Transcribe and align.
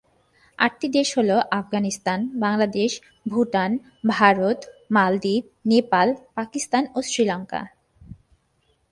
আটটি 0.59 0.87
দেশ 0.97 1.07
হলো: 1.17 1.35
আফগানিস্তান, 1.51 2.19
বাংলাদেশ, 2.35 2.91
ভুটান, 3.25 3.71
ভারত, 4.07 4.59
মালদ্বীপ, 4.91 5.43
নেপাল, 5.65 6.07
পাকিস্তান 6.35 6.83
ও 6.95 6.99
শ্রীলঙ্কা। 7.01 7.61